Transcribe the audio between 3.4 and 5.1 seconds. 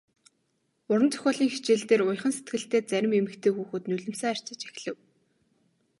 хүүхэд нулимсаа арчиж эхлэв.